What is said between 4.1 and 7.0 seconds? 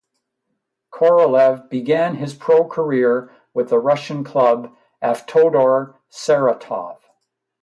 club Avtodor Saratov.